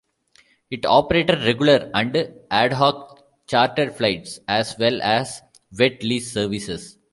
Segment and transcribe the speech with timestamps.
[0.71, 5.43] It operated regular and ad hoc charter flights as well as
[5.77, 6.97] wet-lease services.